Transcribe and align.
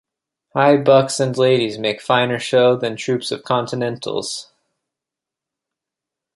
High 0.55 0.77
bucks 0.77 1.19
and 1.19 1.37
ladies 1.37 1.77
make 1.77 2.01
finer 2.01 2.39
show 2.39 2.75
than 2.75 2.95
troops 2.95 3.31
of 3.31 3.43
Continentals. 3.43 4.49